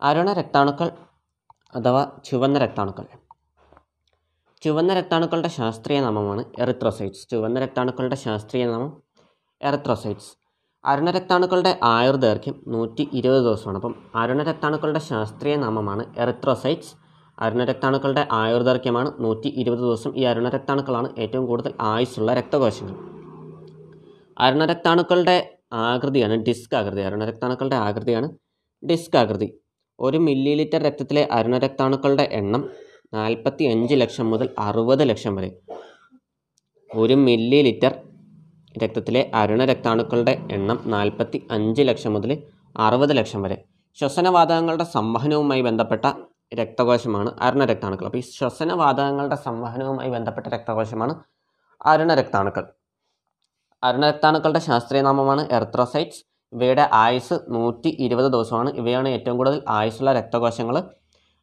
അരുണ 0.00 0.32
രക്താണുക്കൾ 0.32 0.90
അഥവാ 1.74 2.10
ചുവന്ന 2.24 2.58
രക്താണുക്കൾ? 2.58 3.04
ചുവന്ന 4.62 4.94
രക്താണുക്കളുടെ 4.94 5.48
ശാസ്ത്രീയ 5.48 6.00
നാമമാണ് 6.00 6.44
എറിത്രോസൈറ്റ്സ്. 6.58 7.28
ചുവന്ന 7.28 7.60
രക്താണുക്കളുടെ 7.60 8.16
ശാസ്ത്രീയ 8.16 8.66
നാമം 8.66 9.02
എറിത്രോസൈറ്റ്സ്. 9.62 10.36
അരുണ 10.84 11.10
രക്താണുക്കളുടെ 11.10 11.78
ആയുർദൈർഘ്യം 11.82 12.64
നൂറ്റി 12.68 13.08
ഇരുപത് 13.12 13.42
ദിവസമാണ്. 13.42 13.76
അപ്പം 13.76 13.94
അരുണ 14.14 14.42
രക്താണുക്കളുടെ 14.42 14.98
ശാസ്ത്രീയ 14.98 15.56
നാമമാണ് 15.56 16.14
എറിത്രോസൈറ്റ്സ്. 16.18 16.94
അരുണ 17.38 17.64
രക്താണുക്കളുടെ 17.64 18.28
ആയുർദൈർഘ്യമാണ് 18.32 19.12
നൂറ്റി 19.20 19.48
ഇരുപത് 19.48 19.78
ദിവസം 19.78 20.16
ഈ 20.16 20.22
അരുണ 20.22 20.48
രക്താണുക്കളാണ് 20.48 21.08
ഏറ്റവും 21.18 21.46
കൂടുതൽ 21.46 21.72
ആയുസ്സുള്ള 21.80 22.34
രക്തകോശങ്ങൾ. 22.34 22.96
അരുണ 24.38 24.64
രക്താണുക്കളുടെ 24.64 25.58
ആകൃതിയാണ് 25.72 26.34
ഡിസ്ക് 26.34 26.76
ആകൃതി. 26.76 27.00
അരുണ 27.00 27.24
രക്താണുക്കളുടെ 27.24 27.76
ആകൃതിയാണ് 27.76 28.28
ഡിസ്ക് 28.90 29.16
ആകൃതി. 29.16 29.60
ഒരു 30.00 30.18
മില്ലി 30.18 30.54
ലിറ്റർ 30.54 30.82
രക്തത്തിലെ 30.82 31.28
അരുണരക്താണുക്കളുടെ 31.32 32.28
എണ്ണം 32.32 32.68
നാൽപ്പത്തി 33.14 33.64
അഞ്ച് 33.64 33.94
ലക്ഷം 33.94 34.30
മുതൽ 34.30 34.48
അറുപത് 34.58 35.08
ലക്ഷം 35.08 35.34
വരെ. 35.36 35.50
ഒരു 36.94 37.14
മില്ലി 37.14 37.62
ലിറ്റർ 37.62 37.92
രക്തത്തിലെ 38.82 39.30
അരുണരക്താണുക്കളുടെ 39.34 40.38
എണ്ണം 40.50 40.78
നാൽപ്പത്തി 40.86 41.46
അഞ്ച് 41.50 41.82
ലക്ഷം 41.82 42.12
മുതൽ 42.12 42.42
അറുപത് 42.76 43.16
ലക്ഷം 43.16 43.42
വരെ. 43.42 43.64
ശ്വസനവാതകങ്ങളുടെ 43.98 44.84
സംവഹനവുമായി 44.84 45.60
ബന്ധപ്പെട്ട 45.60 46.06
രക്തകോശമാണ് 46.54 47.30
അരുണരക്താണുക്കൾ. 47.40 48.04
അപ്പോൾ 48.04 48.18
ഈ 48.18 48.20
ശ്വസനവാതകങ്ങളുടെ 48.20 49.34
സംവഹനവുമായി 49.34 50.10
ബന്ധപ്പെട്ട 50.10 50.46
രക്തകോശമാണ് 50.46 51.14
അരുണരക്താണുക്കൾ. 51.86 52.64
അരുണരക്താണുക്കളുടെ 53.82 54.58
ശാസ്ത്രീയ 54.58 55.02
നാമമാണ് 55.02 55.48
എർത്രോസൈറ്റ്സ്. 55.52 56.27
ഇവയുടെ 56.52 56.88
ആയുസ് 56.92 57.34
നൂറ്റി 57.48 57.88
ഇരുപത് 57.88 58.32
ദിവസമാണ്. 58.32 58.70
ഇവയാണ് 58.70 59.08
ഏറ്റവും 59.08 59.36
കൂടുതൽ 59.36 59.62
ആയുസ്സുള്ള 59.68 60.12
രക്തകോശങ്ങൾ. 60.12 60.82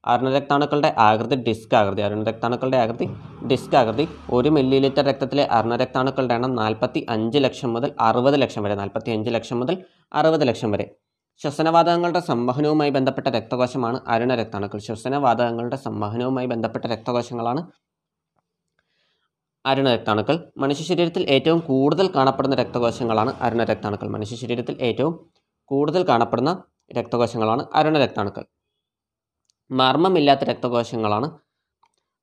അരുണ 0.06 0.30
രക്താണുക്കളുടെ 0.30 0.96
ആകൃതി 0.98 1.36
ഡിസ്ക് 1.36 1.76
ആകൃതി. 1.76 2.02
അരുണ 2.02 2.24
രക്താണുക്കളുടെ 2.24 2.78
ആകൃതി 2.78 3.06
ഡിസ്ക് 3.52 3.76
ആകൃതി. 3.76 4.08
ഒരു 4.30 4.50
മില്ലി 4.50 4.80
ലിറ്റർ 4.80 5.02
രക്തത്തിലെ 5.02 5.44
അരുണ 5.52 5.76
രക്താണുക്കളുടെ 5.76 6.34
എണ്ണം 6.34 6.56
നാൽപ്പത്തി 6.56 7.06
അഞ്ച് 7.10 7.38
ലക്ഷം 7.38 7.74
മുതൽ 7.74 7.92
അറുപത് 8.00 8.42
ലക്ഷം 8.42 8.64
വരെ. 8.64 8.76
നാൽപ്പത്തി 8.76 9.12
അഞ്ച് 9.12 9.30
ലക്ഷം 9.30 9.60
മുതൽ 9.60 9.78
അറുപത് 10.14 10.48
ലക്ഷം 10.48 10.72
വരെ. 10.72 10.96
ശ്വസനവാതകങ്ങളുടെ 11.42 12.20
സംവഹനവുമായി 12.20 12.90
ബന്ധപ്പെട്ട 12.90 13.28
രക്തകോശമാണ് 13.28 14.00
അരുണ 14.08 14.36
രക്താണുക്കൾ. 14.36 14.80
ശ്വസനവാതകങ്ങളുടെ 14.80 15.76
സംവഹനവുമായി 15.76 16.48
ബന്ധപ്പെട്ട 16.48 16.86
രക്തകോശങ്ങളാണ് 16.86 17.68
അരുണ 19.66 19.90
രക്താണുക്കൾ. 19.90 20.52
മനുഷ്യ 20.58 20.84
ശരീരത്തിൽ 20.84 21.30
ഏറ്റവും 21.30 21.60
കൂടുതൽ 21.60 22.08
കാണപ്പെടുന്ന 22.16 22.56
രക്തകോശങ്ങളാണ് 22.56 23.34
അരുണ 23.42 23.64
രക്താണുക്കൾ. 23.64 24.08
മനുഷ്യ 24.08 24.36
ശരീരത്തിൽ 24.36 24.78
ഏറ്റവും 24.82 25.30
കൂടുതൽ 25.66 26.08
കാണപ്പെടുന്ന 26.08 26.64
രക്തകോശങ്ങളാണ് 26.98 27.66
അരുണ 27.74 27.98
രക്താണുക്കൾ. 27.98 28.46
മർമ്മമില്ലാത്ത 29.72 30.44
രക്തകോശങ്ങളാണ് 30.44 31.32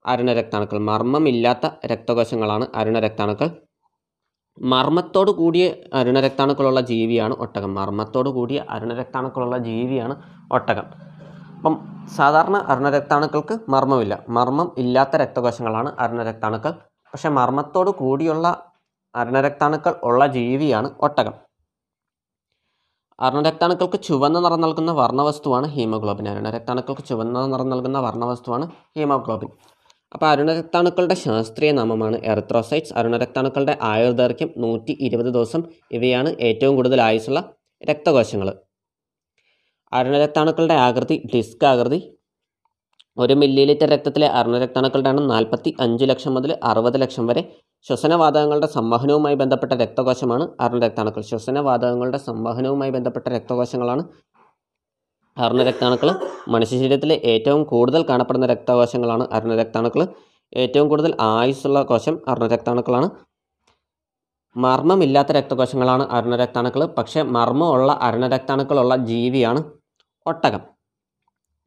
അരുണ 0.07 0.33
രക്താണുക്കൾ. 0.33 0.79
മർമ്മമില്ലാത്ത 0.79 1.71
രക്തകോശങ്ങളാണ് 1.87 2.67
അരുണ 2.75 2.99
രക്താണുക്കൾ. 2.99 3.51
മർമ്മത്തോട് 4.61 5.31
കൂടിയ 5.31 5.75
അരുണ 5.95 6.21
രക്താണുക്കളുള്ള 6.21 6.81
ജീവിയാണ് 6.81 7.35
ഒട്ടകം. 7.35 7.75
മർമ്മത്തോട് 7.75 8.29
കൂടിയ 8.29 8.65
അരുണ 8.71 8.95
രക്താണുക്കളുള്ള 8.95 9.59
ജീവിയാണ് 9.59 10.23
ഒട്ടകം. 10.53 10.85
അപ്പം 11.57 11.75
സാധാരണ 12.17 12.57
അരുണ 12.57 12.91
രക്താണുക്കൾക്ക് 12.91 13.59
മർമ്മമില്ല. 13.69 14.25
മർമ്മം 14.29 14.75
ഇല്ലാത്ത 14.79 15.17
രക്തകോശങ്ങളാണ് 15.17 15.97
അരുണ 15.99 16.23
രക്താണുക്കൾ. 16.23 16.73
പക്ഷെ 17.13 17.29
മർമ്മത്തോട് 17.29 17.91
കൂടിയുള്ള 17.91 18.73
അരുണരക്താണുക്കൾ 19.15 19.95
ഉള്ള 20.03 20.27
ജീവിയാണ് 20.27 20.91
ഒട്ടകം. 21.01 21.33
അരുണരക്താണുക്കൾക്ക് 23.21 24.03
ചുവന്ന 24.03 24.41
നിറം 24.41 24.61
നൽകുന്ന 24.61 24.93
വർണവസ്തുവാണ് 24.93 25.67
ഹീമോഗ്ലോബിൻ. 25.67 26.29
അരുണരക്താണുക്കൾക്ക് 26.29 27.05
ചുവന്ന 27.05 27.47
നിറം 27.47 27.69
നൽകുന്ന 27.69 27.99
വർണവസ്തുവാണ് 27.99 28.71
ഹീമോഗ്ലോബിൻ. 28.97 29.49
അപ്പോൾ 30.13 30.27
അരുണരക്താണുക്കളുടെ 30.27 31.15
ശാസ്ത്രീയ 31.15 31.73
നാമമാണ് 31.73 32.17
എറിത്രോസൈറ്റ്സ്. 32.17 32.95
അരുണരക്താണുക്കളുടെ 32.95 33.79
ആയുർദൈർഘ്യം 33.83 34.51
നൂറ്റി 34.57 34.99
ഇരുപത് 35.01 35.27
ദിവസം. 35.27 35.63
ഇവയാണ് 35.91 36.29
ഏറ്റവും 36.41 36.77
കൂടുതൽ 36.77 37.03
ആയുസ്സുള്ള 37.03 37.53
രക്തകോശങ്ങൾ. 37.91 38.53
അരുണരക്താണുക്കളുടെ 39.93 40.75
ആകൃതി 40.75 41.29
ഡിസ്ക് 41.35 41.67
ആകൃതി 41.67 42.19
ഒരു 43.17 43.35
മില്ലി 43.35 43.65
ലിറ്റർ 43.65 43.89
രക്തത്തിലെ 43.89 44.29
അർണരക്താണുക്കളുടെ 44.39 45.11
എണ്ണം 45.11 45.27
നാൽപ്പത്തി 45.29 45.71
അഞ്ച് 45.81 46.05
ലക്ഷം 46.05 46.33
മുതൽ 46.35 46.51
അറുപത് 46.65 46.97
ലക്ഷം 47.01 47.25
വരെ 47.27 47.43
ശ്വസനവാതകങ്ങളുടെ 47.87 48.69
സംവഹനവുമായി 48.75 49.37
ബന്ധപ്പെട്ട 49.37 49.73
രക്തകോശമാണ് 49.75 50.45
അരുണരക്താണുക്കൾ 50.61 51.23
ശ്വസനവാതകങ്ങളുടെ 51.23 52.19
സംവഹനവുമായി 52.19 52.91
ബന്ധപ്പെട്ട 52.91 53.27
രക്തകോശങ്ങളാണ് 53.29 54.05
അർണരക്താണുക്കൾ 55.37 56.09
മനുഷ്യ 56.49 56.79
ശരീരത്തിലെ 56.79 57.17
ഏറ്റവും 57.25 57.61
കൂടുതൽ 57.65 58.03
കാണപ്പെടുന്ന 58.03 58.47
രക്തകോശങ്ങളാണ് 58.47 59.25
അരുണരക്താണുക്കൾ 59.33 60.03
ഏറ്റവും 60.53 60.87
കൂടുതൽ 60.89 61.13
ആയുസ്സുള്ള 61.29 61.83
കോശം 61.83 62.17
അരുണരക്താണുക്കളാണ് 62.29 63.09
മർമ്മമില്ലാത്ത 64.57 65.33
രക്തകോശങ്ങളാണ് 65.33 66.05
അരുണരക്താണുക്കൾ 66.11 66.83
പക്ഷേ 66.99 67.21
മർമ്മമുള്ള 67.37 67.93
അരുണരക്താണുക്കളുള്ള 68.03 68.97
ജീവിയാണ് 69.11 69.61
ഒട്ടകം. 70.27 70.63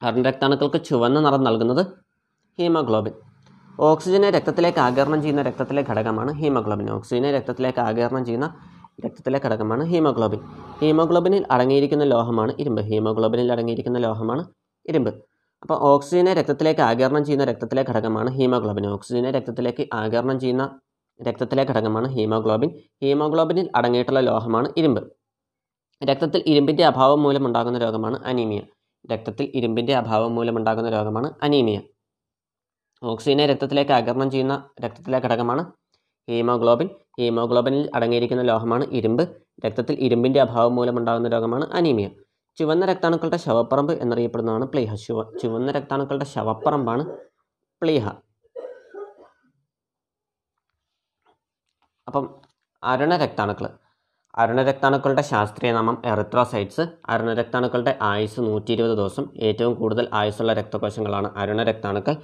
അരുണരക്താണുക്കൾക്ക് 0.05 0.79
ചുവന്ന 0.85 1.19
നിറം 1.19 1.43
നൽകുന്നത് 1.43 1.85
ഹീമോഗ്ലോബിൻ. 2.59 3.13
ഓക്സിജനെ 3.79 4.29
രക്തത്തിലേക്ക് 4.29 4.79
ആഗിരണം 4.79 5.21
ചെയ്യുന്ന 5.21 5.41
രക്തത്തിലെ 5.41 5.85
ഘടകമാണ് 5.89 6.33
ഹീമോഗ്ലോബിൻ. 6.33 6.91
ഓക്സിജനെ 6.91 7.31
രക്തത്തിലേക്ക് 7.31 7.79
ആഗിരണം 7.79 8.25
ചെയ്യുന്ന 8.25 8.47
രക്തത്തിലെ 9.05 9.41
ഘടകമാണ് 9.45 9.83
ഹീമോഗ്ലോബിൻ. 9.85 10.39
ഹീമോഗ്ലോബിനിൽ 10.81 11.45
അടങ്ങിയിരിക്കുന്ന 11.51 12.03
ലോഹമാണ് 12.03 12.53
ഇരുമ്പ്. 12.59 12.81
ഹീമോഗ്ലോബിനിൽ 12.81 13.51
അടങ്ങിയിരിക്കുന്ന 13.51 13.99
ലോഹമാണ് 13.99 14.45
ഇരുമ്പ്. 14.85 15.09
അപ്പോൾ 15.61 15.77
ഓക്സിജനെ 15.79 16.33
രക്തത്തിലേക്ക് 16.33 16.81
ആഗിരണം 16.81 17.25
ചെയ്യുന്ന 17.25 17.45
രക്തത്തിലെ 17.45 17.85
ഘടകമാണ് 17.89 18.29
ഹീമോഗ്ലോബിൻ. 18.29 18.87
ഓക്സിജനെ 18.87 19.31
രക്തത്തിലേക്ക് 19.31 19.87
ആഗിരണം 19.93 20.39
ചെയ്യുന്ന 20.39 20.79
രക്തത്തിലെ 21.27 21.63
ഘടകമാണ് 21.63 22.07
ഹീമോഗ്ലോബിൻ. 22.07 22.69
ഹീമോഗ്ലോബിനിൽ 23.01 23.69
അടങ്ങിയിട്ടുള്ള 23.75 24.19
ലോഹമാണ് 24.19 24.69
ഇരുമ്പ്. 24.77 25.01
രക്തത്തിൽ 26.09 26.43
ഇരുമ്പിന്റെ 26.45 26.85
അഭാവം 26.85 27.23
മൂലമുണ്ടാകുന്ന 27.23 27.77
രോഗമാണ് 27.77 28.17
അനീമിയ. 28.25 28.61
രക്തത്തിൽ 29.11 29.51
ഇരുമ്പിന്റെ 29.55 29.95
അഭാവം 29.95 30.35
മൂലമുണ്ടാകുന്ന 30.35 30.89
രോഗമാണ് 30.89 31.33
അനീമിയ. 31.43 31.81
ഓക്സിജനെ 33.03 33.45
രക്തത്തിലേക്ക് 33.45 33.91
ആകരണം 33.91 34.31
ചെയ്യുന്ന 34.31 34.69
രക്തത്തിലെ 34.81 35.19
ഘടകമാണ് 35.19 35.71
ഹീമോഗ്ലോബിൻ. 36.29 36.89
ഹീമോഗ്ലോബിനിൽ 37.19 37.91
അടങ്ങിയിരിക്കുന്ന 37.95 38.43
ലോഹമാണ് 38.43 38.83
ഇരുമ്പ്. 38.83 39.23
രക്തത്തിൽ 39.65 39.95
ഇരുമ്പിന്റെ 39.99 40.41
അഭാവം 40.41 40.75
മൂലമുണ്ടാകുന്ന 40.75 41.27
രോഗമാണ് 41.27 41.65
അനീമിയ. 41.73 42.09
ചുവന്ന 42.57 42.85
രക്താണുക്കളുടെ 42.85 43.37
ശവപ്പറമ്പ് 43.37 43.93
എന്നറിയപ്പെടുന്നതാണ് 43.93 44.65
പ്ലീഹ. 44.65 44.95
ചുവ 44.95 45.37
ചുവന്ന 45.37 45.71
രക്താണുക്കളുടെ 45.71 46.25
ശവപ്പറമ്പാണ് 46.25 47.05
പ്ലീഹ. 47.81 48.09
അപ്പം 52.07 52.41
അരുണ 52.83 53.15
രക്താണുക്കൾ 53.17 53.69
അരുണ 54.37 54.63
രക്താണുക്കളുടെ 54.63 55.21
ശാസ്ത്രീയ 55.21 55.71
നാമം 55.71 56.01
എറിത്രോസൈറ്റ്സ്. 56.05 56.81
അരുണരക്താണുക്കളുടെ 57.09 57.97
ആയുസ് 58.01 58.39
നൂറ്റി 58.39 58.71
ഇരുപത് 58.73 58.97
ദിവസം. 58.97 59.29
ഏറ്റവും 59.37 59.75
കൂടുതൽ 59.75 60.09
ആയുസ്സുള്ള 60.13 60.53
രക്തകോശങ്ങളാണ് 60.53 61.31
അരുണരക്താണുക്കൾ. 61.37 62.15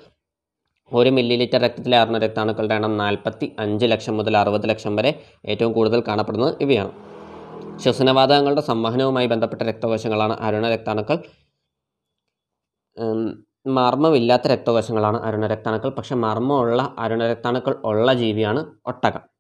ഒരു 0.94 1.10
മില്ലി 1.10 1.36
ലിറ്റർ 1.36 1.58
രക്തത്തിലെ 1.58 1.98
അരുണരക്താണുക്കളുടെ 1.98 2.76
എണ്ണം 2.76 2.98
നാൽപ്പത്തി 2.98 3.56
അഞ്ച് 3.60 3.86
ലക്ഷം 3.86 4.18
മുതൽ 4.18 4.38
അറുപത് 4.38 4.70
ലക്ഷം 4.70 4.96
വരെ 4.96 5.24
ഏറ്റവും 5.46 5.74
കൂടുതൽ 5.74 6.04
കാണപ്പെടുന്നത് 6.08 6.56
ഇവയാണ്. 6.62 6.92
ശ്വസനവാതകങ്ങളുടെ 7.80 8.62
സംവഹനവുമായി 8.62 9.28
ബന്ധപ്പെട്ട 9.28 9.62
രക്തകോശങ്ങളാണ് 9.62 10.38
അരുണരക്താണുക്കൾ. 10.40 11.18
മർമ്മമില്ലാത്ത 13.68 14.48
രക്തകോശങ്ങളാണ് 14.48 15.18
അരുണരക്താണുക്കൾ. 15.18 15.90
പക്ഷെ 15.90 16.16
മർമ്മമുള്ള 16.16 16.96
അരുണരക്താണുക്കൾ 17.00 17.76
ഉള്ള 17.86 18.14
ജീവിയാണ് 18.14 18.66
ഒട്ടകം. 18.86 19.31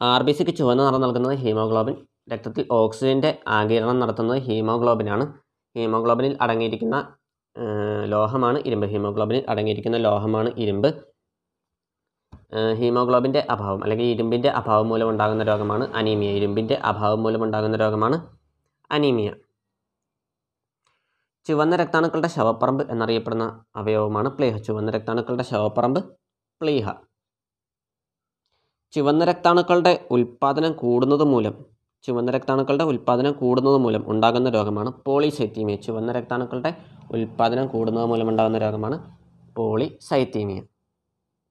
ആർ 0.00 0.22
ബി 0.22 0.32
സിക്ക് 0.32 0.50
ചുവന്ന 0.50 0.84
നിറം 0.84 1.00
നൽകുന്നത് 1.00 1.34
ഹീമോഗ്ലോബിൻ. 1.34 1.94
രക്തത്തിൽ 2.32 2.66
ഓക്സിജന്റെ 2.70 3.38
ആഗിരണം 3.48 3.98
നടത്തുന്നത് 4.00 4.38
ഹീമോഗ്ലോബിനാണ്. 4.38 5.24
ഹീമോഗ്ലോബിനിൽ 5.76 6.38
അടങ്ങിയിരിക്കുന്ന 6.40 6.96
ലോഹമാണ് 8.04 8.58
ഇരുമ്പ്. 8.58 8.86
ഹീമോഗ്ലോബിനിൽ 8.86 9.44
അടങ്ങിയിരിക്കുന്ന 9.48 9.96
ലോഹമാണ് 9.96 10.50
ഇരുമ്പ്. 10.56 10.88
ഹീമോഗ്ലോബിന്റെ 12.80 13.46
അഭാവം 13.50 13.80
അല്ലെങ്കിൽ 13.82 14.06
ഇരുമ്പിന്റെ 14.06 14.48
അഭാവം 14.48 14.88
മൂലം 14.88 15.08
ഉണ്ടാകുന്ന 15.10 15.42
രോഗമാണ് 15.44 15.94
അനീമിയ. 15.94 16.30
ഇരുമ്പിന്റെ 16.30 16.74
അഭാവം 16.74 17.22
മൂലം 17.22 17.44
ഉണ്ടാകുന്ന 17.44 17.76
രോഗമാണ് 17.76 18.18
അനീമിയ. 18.90 19.34
ചുവന്ന 21.46 21.76
രക്താണുക്കളുടെ 21.76 22.28
ശവപ്പറമ്പ് 22.28 22.90
എന്നറിയപ്പെടുന്ന 22.90 23.64
അവയവമാണ് 23.76 24.28
പ്ലീഹ. 24.28 24.56
ചുവന്ന 24.58 24.90
രക്താണുക്കളുടെ 24.90 25.42
ശവപ്പറമ്പ് 25.42 26.00
പ്ലീഹ. 26.60 26.86
ചുവന്ന 28.94 29.22
രക്താണുക്കളുടെ 29.24 29.92
ഉൽപ്പാദനം 30.10 30.72
കൂടുന്നത് 30.72 31.24
മൂലം 31.24 31.54
ചുവന്ന 32.04 32.30
രക്താണുക്കളുടെ 32.30 32.84
ഉൽപ്പാദനം 32.84 33.32
കൂടുന്നത് 33.32 33.78
മൂലം 33.78 34.02
ഉണ്ടാകുന്ന 34.08 34.48
രോഗമാണ് 34.50 34.90
പോളിസൈത്തീമിയ 35.06 35.76
ചുവന്ന 35.76 36.12
രക്താണുക്കളുടെ 36.12 36.70
ഉൽപ്പാദനം 37.12 37.66
കൂടുന്നത് 37.66 38.04
മൂലം 38.04 38.28
ഉണ്ടാകുന്ന 38.28 38.58
രോഗമാണ് 38.58 38.96
പോളിസൈത്തീമിയ 39.56 40.60